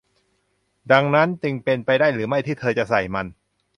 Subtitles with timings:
[0.91, 3.25] ดังนั้นจึงเป็นไปได้หรือไม่ที่เธอจะใส่มัน?